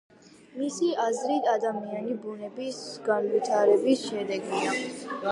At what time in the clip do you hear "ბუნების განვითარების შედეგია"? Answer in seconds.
2.23-4.73